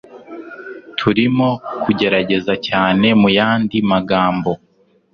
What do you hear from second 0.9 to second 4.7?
Turimo kugerageza cyane muyandi magambo